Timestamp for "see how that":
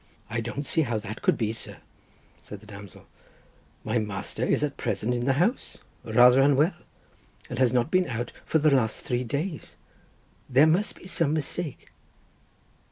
0.65-1.21